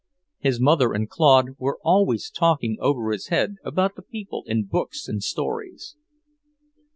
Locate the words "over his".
2.79-3.27